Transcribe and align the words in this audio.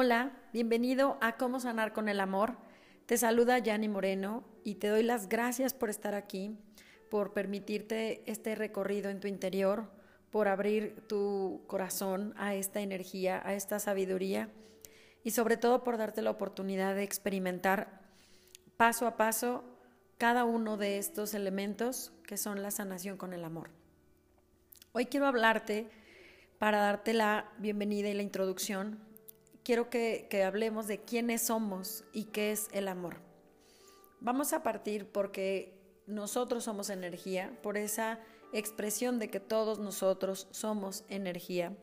Hola, 0.00 0.30
bienvenido 0.52 1.18
a 1.20 1.36
Cómo 1.36 1.58
Sanar 1.58 1.92
con 1.92 2.08
el 2.08 2.20
Amor. 2.20 2.56
Te 3.06 3.18
saluda 3.18 3.58
Yani 3.58 3.88
Moreno 3.88 4.44
y 4.62 4.76
te 4.76 4.86
doy 4.86 5.02
las 5.02 5.28
gracias 5.28 5.74
por 5.74 5.90
estar 5.90 6.14
aquí, 6.14 6.56
por 7.10 7.32
permitirte 7.32 8.22
este 8.30 8.54
recorrido 8.54 9.10
en 9.10 9.18
tu 9.18 9.26
interior, 9.26 9.90
por 10.30 10.46
abrir 10.46 11.04
tu 11.08 11.64
corazón 11.66 12.32
a 12.36 12.54
esta 12.54 12.80
energía, 12.80 13.42
a 13.44 13.54
esta 13.54 13.80
sabiduría 13.80 14.50
y 15.24 15.32
sobre 15.32 15.56
todo 15.56 15.82
por 15.82 15.98
darte 15.98 16.22
la 16.22 16.30
oportunidad 16.30 16.94
de 16.94 17.02
experimentar 17.02 18.00
paso 18.76 19.04
a 19.04 19.16
paso 19.16 19.64
cada 20.16 20.44
uno 20.44 20.76
de 20.76 20.98
estos 20.98 21.34
elementos 21.34 22.12
que 22.24 22.36
son 22.36 22.62
la 22.62 22.70
sanación 22.70 23.16
con 23.16 23.32
el 23.32 23.42
amor. 23.42 23.70
Hoy 24.92 25.06
quiero 25.06 25.26
hablarte 25.26 25.90
para 26.60 26.78
darte 26.78 27.14
la 27.14 27.50
bienvenida 27.58 28.08
y 28.08 28.14
la 28.14 28.22
introducción 28.22 29.07
quiero 29.68 29.90
que, 29.90 30.26
hablemos 30.46 30.86
de 30.86 30.96
quiénes 30.96 31.42
somos 31.42 32.02
y 32.14 32.24
qué 32.24 32.52
es 32.52 32.68
el 32.72 32.88
amor. 32.88 33.18
Vamos 34.18 34.54
a 34.54 34.62
partir 34.62 35.12
porque 35.12 35.78
nosotros 36.06 36.64
somos 36.64 36.88
energía, 36.88 37.54
por 37.62 37.76
esa 37.76 38.18
expresión 38.54 39.18
de 39.18 39.28
que 39.28 39.40
todos 39.40 39.78
nosotros 39.78 40.48
somos 40.52 41.04
energía. 41.10 41.76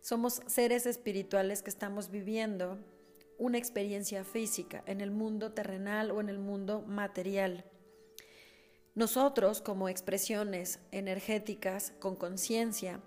Somos 0.00 0.42
seres 0.48 0.84
espirituales 0.84 1.62
que 1.62 1.70
estamos 1.70 2.10
viviendo 2.10 2.76
una 3.38 3.56
experiencia 3.56 4.24
física 4.24 4.82
en 4.86 5.00
el 5.00 5.12
mundo 5.12 5.52
terrenal 5.52 6.10
o 6.10 6.20
en 6.20 6.30
el 6.30 6.40
mundo 6.40 6.82
material. 6.88 7.64
Nosotros, 8.96 9.62
como 9.62 9.88
expresiones 9.88 10.80
energéticas 10.90 11.92
con 12.00 12.16
conciencia, 12.16 13.00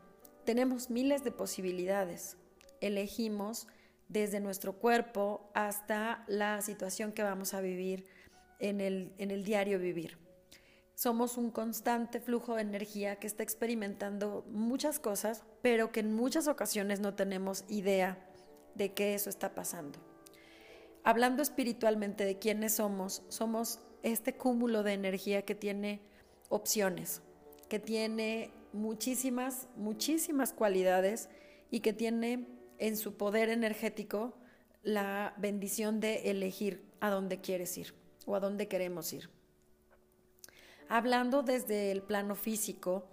tenemos 0.46 0.90
miles 0.90 1.26
de 1.26 1.34
posibilidades. 1.34 2.38
Elegimos 2.80 3.68
desde 4.12 4.42
nuestro 4.42 4.74
cuerpo 4.74 5.50
hasta 5.54 6.26
la 6.28 6.62
situación 6.62 7.14
que 7.14 7.24
vamos 7.24 7.54
a 7.54 7.62
vivir 7.62 8.06
en 8.60 8.82
el, 8.82 9.14
en 9.18 9.32
el 9.32 9.46
diario 9.46 9.80
vivir. 9.80 10.18
Somos 10.96 11.38
un 11.38 11.50
constante 11.50 12.20
flujo 12.20 12.56
de 12.56 12.62
energía 12.62 13.16
que 13.16 13.26
está 13.26 13.42
experimentando 13.42 14.46
muchas 14.50 15.00
cosas, 15.00 15.46
pero 15.62 15.92
que 15.94 16.02
en 16.02 16.14
muchas 16.14 16.48
ocasiones 16.48 17.00
no 17.00 17.16
tenemos 17.16 17.64
idea 17.70 18.20
de 18.76 18.94
que 18.94 19.16
eso 19.16 19.30
está 19.30 19.56
pasando. 19.56 20.00
Hablando 21.04 21.42
espiritualmente 21.42 22.26
de 22.26 22.38
quiénes 22.38 22.76
somos, 22.76 23.24
somos 23.30 23.80
este 24.04 24.36
cúmulo 24.36 24.84
de 24.84 24.94
energía 24.94 25.44
que 25.44 25.56
tiene 25.56 26.02
opciones, 26.50 27.22
que 27.70 27.80
tiene 27.80 28.54
muchísimas, 28.74 29.70
muchísimas 29.78 30.52
cualidades 30.52 31.30
y 31.72 31.80
que 31.80 31.94
tiene 31.94 32.61
en 32.82 32.98
su 32.98 33.16
poder 33.16 33.50
energético 33.50 34.34
la 34.82 35.36
bendición 35.38 36.00
de 36.00 36.32
elegir 36.32 36.84
a 37.00 37.12
dónde 37.12 37.40
quieres 37.40 37.78
ir 37.78 37.94
o 38.26 38.36
a 38.36 38.40
dónde 38.40 38.68
queremos 38.68 39.14
ir. 39.14 39.30
Hablando 40.90 41.44
desde 41.44 41.92
el 41.92 42.02
plano 42.02 42.36
físico, 42.36 43.08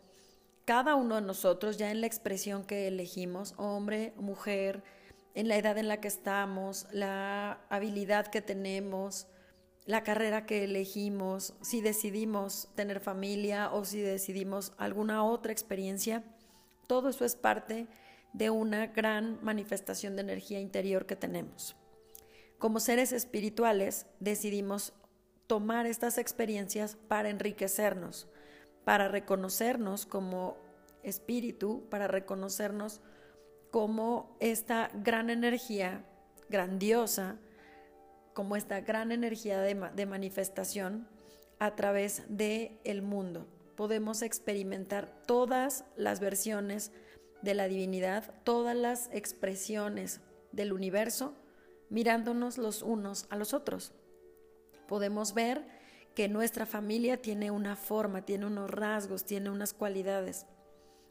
cada 0.65 0.95
uno 0.95 1.17
de 1.17 1.21
nosotros 1.21 1.77
ya 1.77 1.91
en 1.91 2.01
la 2.01 2.07
expresión 2.07 2.65
que 2.65 2.89
elegimos, 2.89 3.55
hombre, 3.59 4.15
mujer, 4.17 4.83
en 5.35 5.49
la 5.49 5.59
edad 5.59 5.77
en 5.77 5.89
la 5.89 6.01
que 6.01 6.09
estamos, 6.09 6.87
la 6.91 7.61
habilidad 7.69 8.27
que 8.29 8.41
tenemos, 8.41 9.27
la 9.85 10.03
carrera 10.03 10.47
que 10.47 10.65
elegimos, 10.65 11.53
si 11.61 11.83
decidimos 11.83 12.69
tener 12.75 13.01
familia 13.01 13.71
o 13.71 13.85
si 13.85 14.01
decidimos 14.01 14.73
alguna 14.79 15.25
otra 15.25 15.53
experiencia, 15.53 16.25
todo 16.87 17.11
eso 17.11 17.27
es 17.27 17.37
parte 17.37 17.75
de 17.75 17.87
una 18.51 18.87
gran 18.89 19.39
manifestación 19.43 20.17
de 20.17 20.23
energía 20.23 20.61
interior 20.61 21.07
que 21.07 21.17
tenemos. 21.17 21.77
Como 22.59 22.81
seres 22.81 23.13
espirituales 23.13 24.07
decidimos 24.21 24.93
tomar 25.47 25.87
estas 25.87 26.19
experiencias 26.19 26.97
para 27.09 27.31
enriquecernos, 27.31 28.29
para 28.85 29.09
reconocernos 29.09 30.07
como 30.07 30.57
espíritu, 31.03 31.89
para 31.91 32.09
reconocernos 32.09 33.01
como 33.71 34.37
esta 34.41 34.91
gran 34.95 35.31
energía 35.31 36.05
grandiosa, 36.49 37.39
como 38.35 38.57
esta 38.57 38.81
gran 38.81 39.13
energía 39.13 39.61
de, 39.61 40.07
manifestación 40.07 41.09
a 41.59 41.75
través 41.75 42.23
del 42.29 42.79
el 42.85 43.03
mundo. 43.03 43.47
Podemos 43.77 44.23
experimentar 44.23 45.23
todas 45.27 45.85
las 45.97 46.21
versiones 46.21 46.93
de 47.43 47.55
la 47.55 47.69
divinidad 47.69 48.35
todas 48.45 48.77
las 48.77 49.09
expresiones 49.13 50.21
del 50.53 50.73
universo 50.73 51.35
mirándonos 51.91 52.59
los 52.59 52.83
unos 52.83 53.27
a 53.31 53.37
los 53.37 53.55
otros. 53.55 53.93
Podemos 54.87 55.35
ver 55.35 55.67
que 56.15 56.29
nuestra 56.29 56.67
familia 56.67 57.21
tiene 57.23 57.51
una 57.51 57.77
forma, 57.77 58.25
tiene 58.25 58.47
unos 58.47 58.71
rasgos, 58.71 59.25
tiene 59.25 59.51
unas 59.51 59.73
cualidades. 59.73 60.47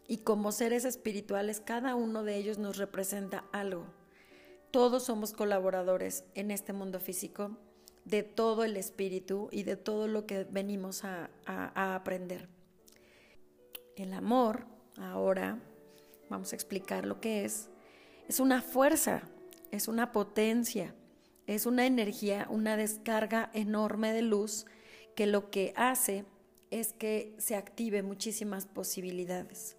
Y 0.08 0.20
como 0.20 0.52
seres 0.52 0.86
espirituales, 0.86 1.62
cada 1.62 1.96
uno 1.96 2.24
de 2.24 2.36
ellos 2.36 2.58
nos 2.58 2.78
representa 2.78 3.46
algo. 3.52 3.86
Todos 4.72 5.04
somos 5.04 5.34
colaboradores 5.34 6.26
en 6.34 6.52
este 6.52 6.74
mundo 6.74 7.00
físico 7.00 7.58
de 8.06 8.24
todo 8.24 8.64
el 8.64 8.78
espíritu 8.78 9.50
y 9.52 9.64
de 9.64 9.76
todo 9.76 10.08
lo 10.08 10.26
que 10.26 10.46
venimos 10.46 11.04
a, 11.04 11.30
a 11.46 11.96
aprender. 11.96 12.48
El 13.96 14.14
amor, 14.14 14.66
ahora, 14.98 15.60
vamos 16.30 16.54
a 16.54 16.56
explicar 16.56 17.06
lo 17.06 17.20
que 17.20 17.46
es, 17.46 17.70
es 18.28 18.40
una 18.40 18.62
fuerza, 18.62 19.24
es 19.72 19.88
una 19.88 20.12
potencia, 20.12 20.94
es 21.46 21.66
una 21.66 21.86
energía, 21.86 22.48
una 22.50 22.78
descarga 22.78 23.50
enorme 23.54 24.14
de 24.14 24.22
luz 24.22 24.66
que 25.16 25.28
lo 25.28 25.50
que 25.50 25.74
hace 25.76 26.26
es 26.70 26.94
que 26.94 27.34
se 27.38 27.56
active 27.56 28.04
muchísimas 28.04 28.66
posibilidades. 28.66 29.78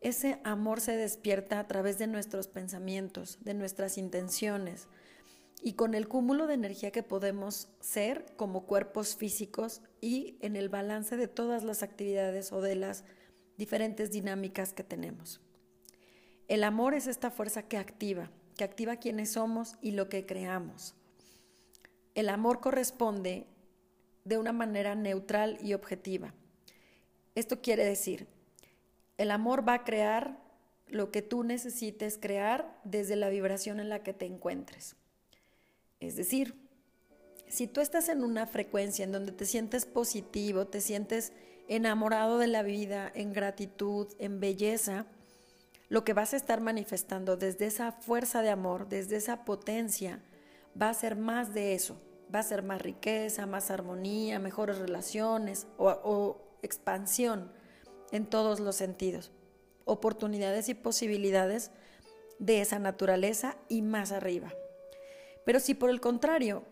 Ese 0.00 0.40
amor 0.44 0.80
se 0.80 0.96
despierta 0.96 1.58
a 1.58 1.66
través 1.66 1.98
de 1.98 2.06
nuestros 2.06 2.48
pensamientos, 2.48 3.38
de 3.42 3.54
nuestras 3.54 3.98
intenciones 3.98 4.88
y 5.62 5.74
con 5.74 5.94
el 5.94 6.08
cúmulo 6.08 6.46
de 6.46 6.54
energía 6.54 6.90
que 6.90 7.02
podemos 7.02 7.68
ser 7.80 8.24
como 8.36 8.64
cuerpos 8.64 9.16
físicos 9.16 9.82
y 10.00 10.38
en 10.40 10.56
el 10.56 10.70
balance 10.70 11.16
de 11.16 11.28
todas 11.28 11.64
las 11.64 11.82
actividades 11.82 12.52
o 12.52 12.62
de 12.62 12.76
las 12.76 13.04
diferentes 13.58 14.10
dinámicas 14.10 14.72
que 14.72 14.84
tenemos. 14.84 15.40
El 16.50 16.64
amor 16.64 16.94
es 16.94 17.06
esta 17.06 17.30
fuerza 17.30 17.62
que 17.62 17.76
activa, 17.76 18.28
que 18.56 18.64
activa 18.64 18.96
quienes 18.96 19.30
somos 19.30 19.76
y 19.80 19.92
lo 19.92 20.08
que 20.08 20.26
creamos. 20.26 20.96
El 22.16 22.28
amor 22.28 22.58
corresponde 22.58 23.46
de 24.24 24.36
una 24.36 24.52
manera 24.52 24.96
neutral 24.96 25.58
y 25.62 25.74
objetiva. 25.74 26.34
Esto 27.36 27.62
quiere 27.62 27.84
decir, 27.84 28.26
el 29.16 29.30
amor 29.30 29.66
va 29.66 29.74
a 29.74 29.84
crear 29.84 30.40
lo 30.88 31.12
que 31.12 31.22
tú 31.22 31.44
necesites 31.44 32.18
crear 32.20 32.80
desde 32.82 33.14
la 33.14 33.28
vibración 33.28 33.78
en 33.78 33.88
la 33.88 34.02
que 34.02 34.12
te 34.12 34.26
encuentres. 34.26 34.96
Es 36.00 36.16
decir, 36.16 36.56
si 37.46 37.68
tú 37.68 37.80
estás 37.80 38.08
en 38.08 38.24
una 38.24 38.48
frecuencia 38.48 39.04
en 39.04 39.12
donde 39.12 39.30
te 39.30 39.46
sientes 39.46 39.86
positivo, 39.86 40.66
te 40.66 40.80
sientes 40.80 41.32
enamorado 41.68 42.38
de 42.38 42.48
la 42.48 42.64
vida, 42.64 43.08
en 43.14 43.32
gratitud, 43.32 44.08
en 44.18 44.40
belleza, 44.40 45.06
lo 45.90 46.04
que 46.04 46.14
vas 46.14 46.32
a 46.32 46.36
estar 46.36 46.60
manifestando 46.60 47.36
desde 47.36 47.66
esa 47.66 47.92
fuerza 47.92 48.42
de 48.42 48.50
amor, 48.50 48.88
desde 48.88 49.16
esa 49.16 49.44
potencia, 49.44 50.22
va 50.80 50.88
a 50.88 50.94
ser 50.94 51.16
más 51.16 51.52
de 51.52 51.74
eso, 51.74 52.00
va 52.32 52.38
a 52.38 52.44
ser 52.44 52.62
más 52.62 52.80
riqueza, 52.80 53.44
más 53.44 53.72
armonía, 53.72 54.38
mejores 54.38 54.78
relaciones 54.78 55.66
o, 55.76 56.46
expansión 56.62 57.50
en 58.12 58.26
todos 58.26 58.60
los 58.60 58.76
sentidos, 58.76 59.32
oportunidades 59.84 60.68
y 60.68 60.74
posibilidades 60.74 61.72
de 62.38 62.60
esa 62.60 62.78
naturaleza 62.78 63.56
y 63.68 63.82
más 63.82 64.12
arriba. 64.12 64.52
Pero 65.44 65.58
si 65.58 65.74
por 65.74 65.90
el 65.90 66.00
contrario, 66.00 66.62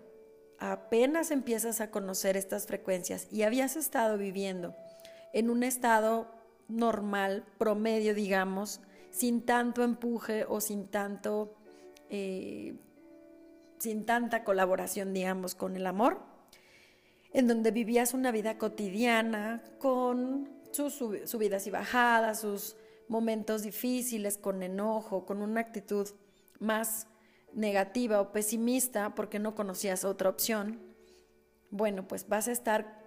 apenas 0.58 1.30
empiezas 1.32 1.80
a 1.80 1.90
conocer 1.90 2.36
estas 2.36 2.66
frecuencias 2.66 3.26
y 3.32 3.42
habías 3.42 3.76
estado 3.76 4.16
viviendo 4.16 4.76
en 5.32 5.50
un 5.50 5.64
estado 5.64 6.28
normal, 6.68 7.46
promedio, 7.56 8.14
digamos, 8.14 8.82
sin 9.18 9.42
tanto 9.42 9.82
empuje 9.82 10.44
o 10.48 10.60
sin 10.60 10.86
tanto, 10.86 11.56
eh, 12.08 12.76
sin 13.78 14.06
tanta 14.06 14.44
colaboración, 14.44 15.12
digamos, 15.12 15.56
con 15.56 15.74
el 15.74 15.88
amor, 15.88 16.20
en 17.32 17.48
donde 17.48 17.72
vivías 17.72 18.14
una 18.14 18.30
vida 18.30 18.58
cotidiana 18.58 19.60
con 19.80 20.48
sus 20.70 20.94
subidas 20.94 21.66
y 21.66 21.70
bajadas, 21.70 22.42
sus 22.42 22.76
momentos 23.08 23.62
difíciles, 23.62 24.38
con 24.38 24.62
enojo, 24.62 25.26
con 25.26 25.42
una 25.42 25.62
actitud 25.62 26.08
más 26.60 27.08
negativa 27.52 28.20
o 28.20 28.30
pesimista 28.30 29.16
porque 29.16 29.40
no 29.40 29.56
conocías 29.56 30.04
otra 30.04 30.28
opción, 30.28 30.80
bueno, 31.70 32.06
pues 32.06 32.28
vas 32.28 32.46
a 32.46 32.52
estar 32.52 33.02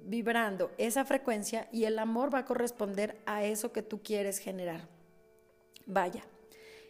vibrando 0.00 0.70
esa 0.76 1.06
frecuencia 1.06 1.66
y 1.72 1.84
el 1.84 1.98
amor 1.98 2.34
va 2.34 2.40
a 2.40 2.44
corresponder 2.44 3.22
a 3.24 3.42
eso 3.42 3.72
que 3.72 3.80
tú 3.80 4.02
quieres 4.02 4.36
generar. 4.36 4.93
Vaya, 5.86 6.24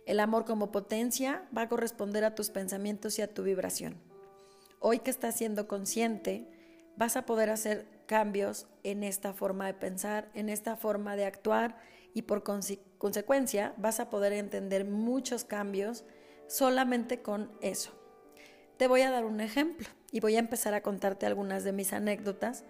El 0.06 0.20
amor 0.20 0.44
como 0.44 0.70
potencia 0.70 1.48
va 1.56 1.62
a 1.62 1.68
corresponder 1.68 2.24
a 2.24 2.34
tus 2.34 2.50
pensamientos 2.50 3.18
y 3.18 3.22
a 3.22 3.32
tu 3.32 3.42
vibración. 3.42 3.96
Hoy 4.78 4.98
que 4.98 5.10
estás 5.10 5.34
siendo 5.34 5.66
consciente, 5.66 6.46
vas 6.96 7.16
a 7.16 7.24
poder 7.24 7.48
hacer 7.48 7.86
cambios 8.06 8.66
en 8.82 9.02
esta 9.02 9.32
forma 9.32 9.66
de 9.66 9.74
pensar, 9.74 10.30
en 10.34 10.50
esta 10.50 10.76
forma 10.76 11.16
de 11.16 11.24
actuar 11.24 11.78
y 12.12 12.22
por 12.22 12.42
consecuencia 12.42 13.74
vas 13.78 13.98
a 13.98 14.10
poder 14.10 14.34
entender 14.34 14.84
muchos 14.84 15.44
cambios 15.44 16.04
solamente 16.46 17.22
con 17.22 17.50
eso. 17.62 17.90
Te 18.76 18.88
voy 18.88 19.00
a 19.02 19.10
dar 19.10 19.24
un 19.24 19.40
ejemplo 19.40 19.88
y 20.12 20.20
voy 20.20 20.36
a 20.36 20.40
empezar 20.40 20.74
a 20.74 20.82
contarte 20.82 21.26
algunas 21.26 21.64
de 21.64 21.72
mis 21.72 21.92
anécdotas 21.92 22.64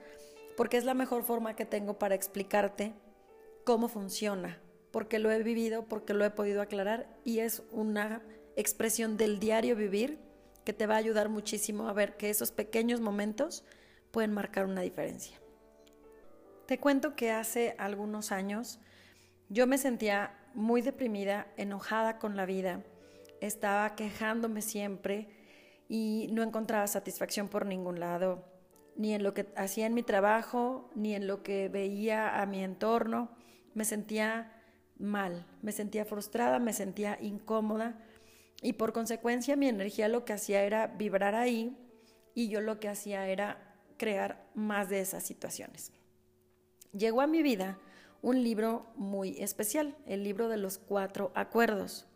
porque 0.56 0.76
es 0.76 0.84
la 0.84 0.94
mejor 0.94 1.24
forma 1.24 1.56
que 1.56 1.66
tengo 1.66 1.98
para 1.98 2.14
explicarte 2.14 2.94
cómo 3.64 3.88
funciona, 3.88 4.60
porque 4.94 5.18
lo 5.18 5.32
he 5.32 5.42
vivido, 5.42 5.86
porque 5.88 6.14
lo 6.14 6.24
he 6.24 6.30
podido 6.30 6.62
aclarar 6.62 7.08
y 7.24 7.40
es 7.40 7.64
una 7.72 8.22
expresión 8.54 9.16
del 9.16 9.40
diario 9.40 9.74
vivir 9.74 10.20
que 10.64 10.72
te 10.72 10.86
va 10.86 10.94
a 10.94 10.98
ayudar 10.98 11.28
muchísimo 11.28 11.88
a 11.88 11.92
ver 11.92 12.16
que 12.16 12.30
esos 12.30 12.52
pequeños 12.52 13.00
momentos 13.00 13.64
pueden 14.12 14.32
marcar 14.32 14.66
una 14.66 14.82
diferencia. 14.82 15.36
Te 16.66 16.78
cuento 16.78 17.16
que 17.16 17.32
hace 17.32 17.74
algunos 17.76 18.30
años 18.30 18.78
yo 19.48 19.66
me 19.66 19.78
sentía 19.78 20.38
muy 20.54 20.80
deprimida, 20.80 21.48
enojada 21.56 22.20
con 22.20 22.36
la 22.36 22.46
vida, 22.46 22.84
estaba 23.40 23.96
quejándome 23.96 24.62
siempre 24.62 25.26
y 25.88 26.28
no 26.30 26.44
encontraba 26.44 26.86
satisfacción 26.86 27.48
por 27.48 27.66
ningún 27.66 27.98
lado, 27.98 28.44
ni 28.94 29.12
en 29.12 29.24
lo 29.24 29.34
que 29.34 29.48
hacía 29.56 29.86
en 29.86 29.94
mi 29.94 30.04
trabajo, 30.04 30.88
ni 30.94 31.16
en 31.16 31.26
lo 31.26 31.42
que 31.42 31.68
veía 31.68 32.40
a 32.40 32.46
mi 32.46 32.62
entorno. 32.62 33.36
Me 33.74 33.84
sentía 33.84 34.53
mal, 34.98 35.46
me 35.62 35.72
sentía 35.72 36.04
frustrada, 36.04 36.58
me 36.58 36.72
sentía 36.72 37.18
incómoda 37.20 37.98
y 38.62 38.74
por 38.74 38.92
consecuencia 38.92 39.56
mi 39.56 39.68
energía 39.68 40.08
lo 40.08 40.24
que 40.24 40.32
hacía 40.32 40.62
era 40.62 40.86
vibrar 40.86 41.34
ahí 41.34 41.76
y 42.34 42.48
yo 42.48 42.60
lo 42.60 42.80
que 42.80 42.88
hacía 42.88 43.28
era 43.28 43.76
crear 43.96 44.48
más 44.54 44.88
de 44.88 45.00
esas 45.00 45.22
situaciones. 45.22 45.92
Llegó 46.92 47.20
a 47.20 47.26
mi 47.26 47.42
vida 47.42 47.78
un 48.22 48.42
libro 48.42 48.86
muy 48.96 49.36
especial, 49.42 49.96
el 50.06 50.24
libro 50.24 50.48
de 50.48 50.56
los 50.56 50.78
cuatro 50.78 51.30
acuerdos. 51.34 52.06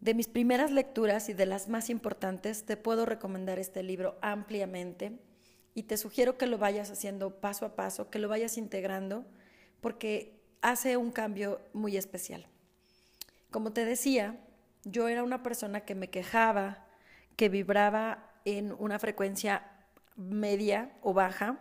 De 0.00 0.14
mis 0.14 0.28
primeras 0.28 0.70
lecturas 0.70 1.28
y 1.28 1.32
de 1.32 1.46
las 1.46 1.68
más 1.68 1.90
importantes, 1.90 2.64
te 2.64 2.76
puedo 2.76 3.06
recomendar 3.06 3.58
este 3.58 3.82
libro 3.82 4.16
ampliamente 4.20 5.18
y 5.74 5.84
te 5.84 5.96
sugiero 5.96 6.38
que 6.38 6.46
lo 6.46 6.58
vayas 6.58 6.90
haciendo 6.90 7.40
paso 7.40 7.66
a 7.66 7.74
paso, 7.74 8.10
que 8.10 8.18
lo 8.18 8.28
vayas 8.28 8.56
integrando, 8.58 9.24
porque 9.80 10.35
hace 10.66 10.96
un 10.96 11.12
cambio 11.12 11.60
muy 11.72 11.96
especial. 11.96 12.44
Como 13.52 13.72
te 13.72 13.84
decía, 13.84 14.36
yo 14.82 15.06
era 15.06 15.22
una 15.22 15.44
persona 15.44 15.82
que 15.82 15.94
me 15.94 16.10
quejaba, 16.10 16.84
que 17.36 17.48
vibraba 17.48 18.32
en 18.44 18.74
una 18.80 18.98
frecuencia 18.98 19.62
media 20.16 20.90
o 21.02 21.14
baja 21.14 21.60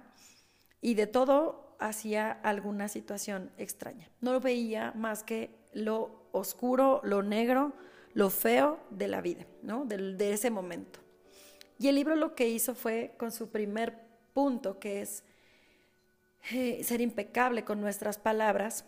y 0.82 0.96
de 0.96 1.06
todo 1.06 1.76
hacía 1.80 2.32
alguna 2.32 2.88
situación 2.88 3.52
extraña. 3.60 4.10
No 4.22 4.40
veía 4.40 4.92
más 4.96 5.22
que 5.22 5.52
lo 5.72 6.28
oscuro, 6.32 7.00
lo 7.04 7.22
negro, 7.22 7.74
lo 8.16 8.32
feo 8.32 8.80
de 8.90 9.08
la 9.08 9.22
vida, 9.22 9.46
¿no? 9.62 9.86
De, 9.86 10.34
ese 10.34 10.50
momento. 10.50 11.00
Y 11.78 11.90
el 11.90 11.96
libro 11.96 12.16
lo 12.16 12.34
que 12.34 12.50
hizo 12.50 12.74
fue 12.74 13.14
con 13.18 13.32
su 13.32 13.52
primer 13.52 14.00
punto, 14.34 14.80
que 14.80 15.02
es 15.02 15.24
eh, 16.52 16.84
ser 16.84 17.02
impecable 17.02 17.64
con 17.64 17.82
nuestras 17.82 18.18
palabras, 18.18 18.86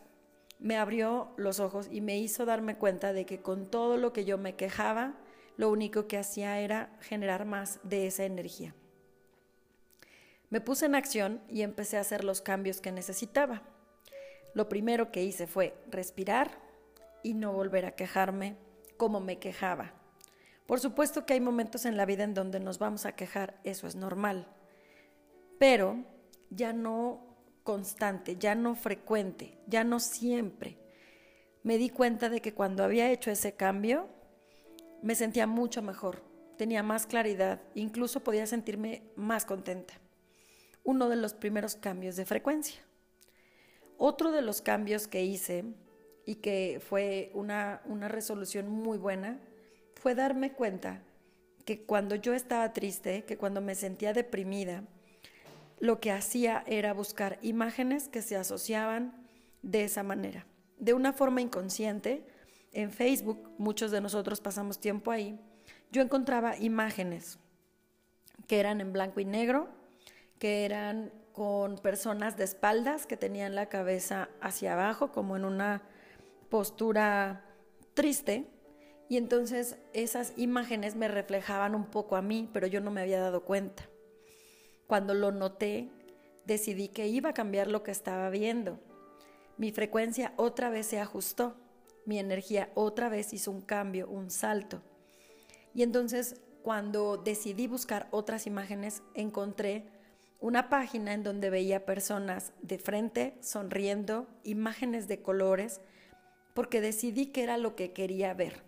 me 0.60 0.78
abrió 0.78 1.34
los 1.38 1.60
ojos 1.60 1.88
y 1.92 2.02
me 2.02 2.18
hizo 2.18 2.46
darme 2.46 2.76
cuenta 2.76 3.14
de 3.14 3.26
que 3.26 3.42
con 3.42 3.70
todo 3.70 3.98
lo 3.98 4.14
que 4.14 4.26
yo 4.26 4.38
me 4.38 4.56
quejaba, 4.56 5.16
lo 5.56 5.70
único 5.70 6.08
que 6.08 6.18
hacía 6.18 6.60
era 6.60 6.96
generar 7.02 7.46
más 7.46 7.80
de 7.84 8.08
esa 8.08 8.26
energía. 8.26 8.74
Me 10.50 10.62
puse 10.62 10.86
en 10.86 10.96
acción 10.96 11.42
y 11.50 11.62
empecé 11.62 11.98
a 11.98 12.02
hacer 12.02 12.24
los 12.24 12.42
cambios 12.42 12.80
que 12.80 12.92
necesitaba. 12.92 13.64
Lo 14.54 14.70
primero 14.70 15.12
que 15.12 15.24
hice 15.24 15.46
fue 15.46 15.76
respirar 15.90 16.52
y 17.22 17.34
no 17.34 17.52
volver 17.52 17.86
a 17.86 17.96
quejarme 17.96 18.56
como 18.96 19.20
me 19.20 19.40
quejaba. 19.40 19.94
Por 20.66 20.80
supuesto 20.80 21.26
que 21.26 21.34
hay 21.34 21.42
momentos 21.42 21.86
en 21.86 21.98
la 21.98 22.06
vida 22.06 22.24
en 22.24 22.34
donde 22.34 22.60
nos 22.60 22.80
vamos 22.80 23.06
a 23.06 23.14
quejar, 23.14 23.60
eso 23.64 23.88
es 23.88 23.96
normal, 23.96 24.48
pero 25.60 26.04
ya 26.50 26.74
no 26.74 27.27
constante, 27.68 28.38
ya 28.38 28.56
no 28.56 28.76
frecuente, 28.76 29.58
ya 29.68 29.84
no 29.84 30.00
siempre. 30.00 30.78
Me 31.64 31.78
di 31.78 31.90
cuenta 31.90 32.30
de 32.30 32.40
que 32.40 32.54
cuando 32.54 32.82
había 32.82 33.12
hecho 33.12 33.30
ese 33.30 33.58
cambio, 33.58 34.08
me 35.04 35.16
sentía 35.16 35.48
mucho 35.48 35.82
mejor, 35.82 36.24
tenía 36.58 36.82
más 36.82 37.06
claridad, 37.06 37.62
incluso 37.76 38.24
podía 38.24 38.48
sentirme 38.48 39.04
más 39.18 39.44
contenta. 39.44 39.96
Uno 40.86 41.10
de 41.10 41.18
los 41.18 41.34
primeros 41.34 41.76
cambios 41.76 42.16
de 42.16 42.26
frecuencia. 42.26 42.80
Otro 43.98 44.32
de 44.32 44.44
los 44.44 44.62
cambios 44.62 45.10
que 45.10 45.26
hice 45.26 45.66
y 46.26 46.36
que 46.36 46.82
fue 46.82 47.32
una, 47.34 47.82
una 47.84 48.08
resolución 48.08 48.70
muy 48.70 48.98
buena, 48.98 49.42
fue 49.96 50.16
darme 50.16 50.54
cuenta 50.54 51.04
que 51.66 51.84
cuando 51.84 52.16
yo 52.16 52.34
estaba 52.34 52.72
triste, 52.72 53.26
que 53.26 53.38
cuando 53.38 53.60
me 53.60 53.76
sentía 53.76 54.14
deprimida, 54.14 54.86
lo 55.80 56.00
que 56.00 56.12
hacía 56.12 56.64
era 56.68 56.94
buscar 56.94 57.40
imágenes 57.42 58.08
que 58.08 58.22
se 58.22 58.36
asociaban 58.36 59.14
de 59.62 59.84
esa 59.84 60.04
manera. 60.04 60.46
De 60.78 60.94
una 60.94 61.14
forma 61.14 61.42
inconsciente, 61.42 62.26
en 62.72 62.92
Facebook, 62.92 63.50
muchos 63.58 63.92
de 63.92 64.02
nosotros 64.02 64.42
pasamos 64.42 64.80
tiempo 64.80 65.12
ahí, 65.12 65.40
yo 65.92 66.02
encontraba 66.02 66.58
imágenes 66.58 67.40
que 68.48 68.60
eran 68.60 68.82
en 68.82 68.94
blanco 68.94 69.20
y 69.20 69.26
negro, 69.26 69.70
que 70.40 70.66
eran 70.66 71.12
con 71.32 71.78
personas 71.78 72.38
de 72.38 72.44
espaldas 72.44 73.06
que 73.06 73.18
tenían 73.18 73.56
la 73.56 73.68
cabeza 73.68 74.30
hacia 74.42 74.74
abajo, 74.74 75.12
como 75.12 75.36
en 75.36 75.46
una 75.46 75.84
postura 76.50 77.46
triste 77.94 78.48
y 79.10 79.18
entonces 79.18 79.78
esas 79.94 80.34
imágenes 80.38 80.96
me 80.96 81.08
reflejaban 81.08 81.76
un 81.76 81.86
poco 81.86 82.16
a 82.16 82.22
mí, 82.22 82.50
pero 82.52 82.68
yo 82.68 82.82
no 82.82 82.92
me 82.92 83.02
había 83.02 83.22
dado 83.22 83.44
cuenta. 83.44 83.84
Cuando 84.88 85.14
lo 85.14 85.32
noté, 85.32 85.90
decidí 86.46 86.88
que 86.88 87.08
iba 87.08 87.30
a 87.30 87.34
cambiar 87.34 87.68
lo 87.68 87.84
que 87.84 87.92
estaba 87.92 88.30
viendo. 88.30 88.80
Mi 89.58 89.72
frecuencia 89.72 90.34
otra 90.38 90.70
vez 90.70 90.88
se 90.88 91.00
ajustó, 91.00 91.56
mi 92.06 92.20
energía 92.20 92.72
otra 92.74 93.10
vez 93.10 93.34
hizo 93.34 93.52
un 93.52 93.62
cambio, 93.62 94.08
un 94.08 94.32
salto. 94.32 94.82
Y 95.74 95.84
entonces 95.84 96.42
cuando 96.64 97.18
decidí 97.18 97.68
buscar 97.68 98.08
otras 98.12 98.48
imágenes, 98.48 99.02
encontré 99.14 99.86
una 100.40 100.70
página 100.70 101.14
en 101.14 101.24
donde 101.24 101.50
veía 101.50 101.86
personas 101.86 102.54
de 102.62 102.78
frente, 102.78 103.38
sonriendo, 103.42 104.28
imágenes 104.44 105.08
de 105.08 105.22
colores, 105.22 105.82
porque 106.54 106.82
decidí 106.82 107.28
que 107.28 107.44
era 107.44 107.58
lo 107.58 107.76
que 107.76 107.94
quería 107.94 108.34
ver. 108.34 108.64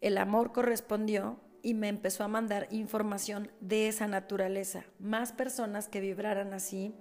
El 0.00 0.18
amor 0.18 0.52
correspondió 0.52 1.38
y 1.62 1.74
me 1.74 1.88
empezó 1.88 2.24
a 2.24 2.28
mandar 2.28 2.68
información 2.70 3.50
de 3.60 3.88
esa 3.88 4.06
naturaleza, 4.06 4.84
más 4.98 5.32
personas 5.32 5.88
que 5.88 6.00
vibraran 6.00 6.52
así, 6.52 6.94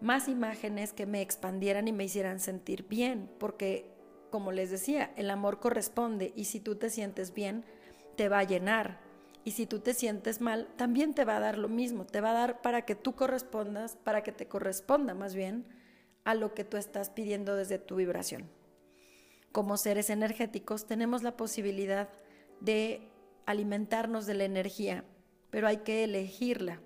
más 0.00 0.28
imágenes 0.28 0.92
que 0.92 1.06
me 1.06 1.20
expandieran 1.20 1.88
y 1.88 1.92
me 1.92 2.04
hicieran 2.04 2.40
sentir 2.40 2.86
bien, 2.88 3.30
porque 3.38 3.90
como 4.30 4.52
les 4.52 4.70
decía, 4.70 5.12
el 5.16 5.30
amor 5.30 5.60
corresponde 5.60 6.32
y 6.36 6.44
si 6.44 6.60
tú 6.60 6.76
te 6.76 6.90
sientes 6.90 7.34
bien, 7.34 7.64
te 8.16 8.28
va 8.28 8.38
a 8.38 8.44
llenar. 8.44 9.00
Y 9.42 9.52
si 9.52 9.66
tú 9.66 9.80
te 9.80 9.94
sientes 9.94 10.40
mal, 10.40 10.68
también 10.76 11.14
te 11.14 11.24
va 11.24 11.38
a 11.38 11.40
dar 11.40 11.58
lo 11.58 11.68
mismo, 11.68 12.06
te 12.06 12.20
va 12.20 12.30
a 12.30 12.34
dar 12.34 12.60
para 12.60 12.82
que 12.84 12.94
tú 12.94 13.14
correspondas, 13.14 13.96
para 13.96 14.22
que 14.22 14.32
te 14.32 14.46
corresponda 14.46 15.14
más 15.14 15.34
bien 15.34 15.66
a 16.24 16.34
lo 16.34 16.54
que 16.54 16.64
tú 16.64 16.76
estás 16.76 17.10
pidiendo 17.10 17.56
desde 17.56 17.78
tu 17.78 17.96
vibración 17.96 18.50
como 19.52 19.76
seres 19.76 20.10
energéticos 20.10 20.86
tenemos 20.86 21.22
la 21.22 21.36
posibilidad 21.36 22.08
de 22.60 23.09
alimentarnos 23.50 24.26
de 24.26 24.34
la 24.34 24.44
energía, 24.44 25.04
pero 25.50 25.68
hay 25.68 25.78
que 25.78 26.04
elegirla. 26.04 26.80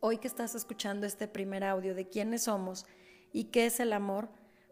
Hoy 0.00 0.18
que 0.18 0.28
estás 0.28 0.54
escuchando 0.54 1.06
este 1.06 1.28
primer 1.28 1.64
audio 1.64 1.94
de 1.94 2.08
quiénes 2.08 2.44
somos 2.44 2.86
y 3.32 3.44
qué 3.44 3.66
es 3.66 3.80
el 3.80 3.92
amor, 3.92 4.28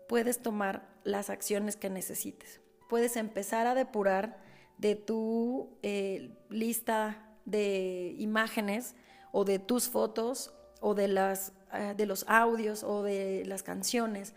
puedes 0.09 0.41
tomar 0.41 0.89
las 1.05 1.31
acciones 1.31 1.77
que 1.77 1.91
necesites. 1.91 2.61
Puedes 2.89 3.17
empezar 3.17 3.67
a 3.67 3.75
depurar 3.75 4.43
de 4.79 4.95
tu 4.95 5.77
eh, 5.83 6.37
lista 6.49 7.29
de 7.45 8.15
imágenes 8.19 8.95
o 9.33 9.45
de 9.45 9.59
tus 9.59 9.89
fotos 9.89 10.53
o 10.81 10.95
de, 10.95 11.09
las, 11.09 11.53
eh, 11.73 11.95
de 11.97 12.07
los 12.07 12.25
audios 12.29 12.83
o 12.83 13.03
de 13.03 13.45
las 13.47 13.63
canciones, 13.63 14.35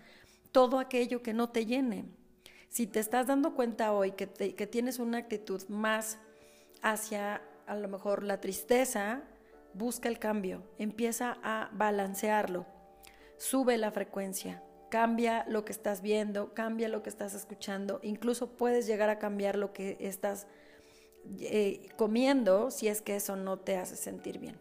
todo 0.52 0.80
aquello 0.80 1.22
que 1.22 1.34
no 1.34 1.50
te 1.50 1.66
llene, 1.66 2.06
si 2.68 2.88
te 2.88 3.00
estás 3.00 3.28
dando 3.28 3.54
cuenta 3.54 3.94
hoy 3.94 4.12
que, 4.12 4.28
que 4.28 4.68
tienes 4.68 5.00
una 5.00 5.20
actitud 5.20 5.62
más 5.68 6.18
hacia 6.82 7.42
a 7.68 7.76
lo 7.76 7.88
mejor 7.88 8.24
la 8.24 8.42
tristeza, 8.42 9.22
busca 9.74 10.10
el 10.10 10.20
cambio, 10.20 10.64
empieza 10.78 11.38
a 11.44 11.70
balancearlo, 11.74 12.66
sube 13.38 13.78
la 13.78 13.92
frecuencia, 13.92 14.62
cambia 14.90 15.46
lo 15.48 15.64
que 15.64 15.72
estás 15.72 16.02
viendo, 16.02 16.54
cambia 16.54 16.90
lo 16.90 17.02
que 17.02 17.10
estás 17.10 17.34
escuchando, 17.34 18.00
incluso 18.04 18.58
puedes 18.58 18.88
llegar 18.88 19.10
a 19.10 19.20
cambiar 19.20 19.56
lo 19.56 19.74
que 19.74 19.98
estás 20.00 20.48
eh, 21.40 21.90
comiendo 21.98 22.72
si 22.72 22.88
es 22.88 23.02
que 23.02 23.16
eso 23.16 23.36
no 23.36 23.58
te 23.58 23.78
hace 23.78 23.96
sentir 23.96 24.40
bien. 24.40 24.60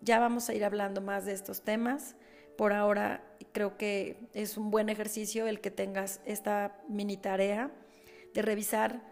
Ya 0.00 0.18
vamos 0.18 0.48
a 0.48 0.54
ir 0.54 0.64
hablando 0.64 1.00
más 1.00 1.24
de 1.24 1.32
estos 1.32 1.62
temas. 1.62 2.16
Por 2.58 2.72
ahora 2.72 3.24
creo 3.52 3.76
que 3.76 4.28
es 4.34 4.58
un 4.58 4.70
buen 4.70 4.88
ejercicio 4.88 5.46
el 5.46 5.60
que 5.60 5.70
tengas 5.70 6.20
esta 6.24 6.78
mini 6.88 7.16
tarea 7.16 7.70
de 8.34 8.42
revisar 8.42 9.02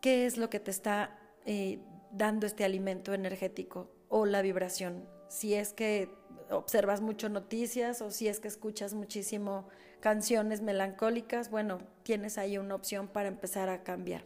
qué 0.00 0.26
es 0.26 0.36
lo 0.36 0.50
que 0.50 0.60
te 0.60 0.70
está 0.70 1.18
eh, 1.44 1.80
dando 2.12 2.46
este 2.46 2.64
alimento 2.64 3.12
energético 3.12 3.90
o 4.08 4.26
la 4.26 4.42
vibración. 4.42 5.08
Si 5.28 5.54
es 5.54 5.72
que 5.72 6.08
observas 6.50 7.00
mucho 7.00 7.28
noticias 7.28 8.00
o 8.00 8.10
si 8.10 8.28
es 8.28 8.40
que 8.40 8.48
escuchas 8.48 8.94
muchísimo 8.94 9.68
canciones 10.00 10.60
melancólicas, 10.60 11.50
bueno, 11.50 11.78
tienes 12.02 12.38
ahí 12.38 12.58
una 12.58 12.74
opción 12.74 13.08
para 13.08 13.28
empezar 13.28 13.68
a 13.68 13.82
cambiar. 13.82 14.24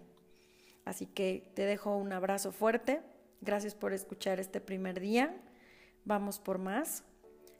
Así 0.84 1.06
que 1.06 1.50
te 1.54 1.62
dejo 1.66 1.96
un 1.96 2.12
abrazo 2.12 2.52
fuerte. 2.52 3.02
Gracias 3.40 3.74
por 3.74 3.92
escuchar 3.92 4.40
este 4.40 4.60
primer 4.60 5.00
día. 5.00 5.36
Vamos 6.04 6.38
por 6.38 6.58
más. 6.58 7.04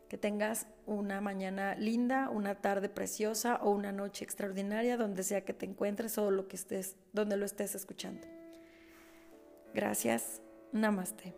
Que 0.08 0.16
tengas 0.16 0.66
una 0.86 1.20
mañana 1.20 1.74
linda, 1.74 2.30
una 2.30 2.54
tarde 2.54 2.88
preciosa 2.88 3.56
o 3.56 3.70
una 3.70 3.92
noche 3.92 4.24
extraordinaria 4.24 4.96
donde 4.96 5.22
sea 5.22 5.44
que 5.44 5.52
te 5.52 5.66
encuentres 5.66 6.16
o 6.16 6.30
lo 6.30 6.48
que 6.48 6.56
estés, 6.56 6.96
donde 7.12 7.36
lo 7.36 7.44
estés 7.44 7.74
escuchando. 7.74 8.37
Gracias. 9.78 10.42
Namaste. 10.72 11.36